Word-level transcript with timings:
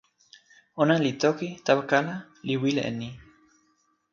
ona 0.81 0.95
li 1.03 1.11
toki 1.21 1.49
tawa 1.65 1.83
kala, 1.91 2.13
li 2.47 2.55
wile 2.61 2.81
e 2.89 2.91
ni: 2.99 3.09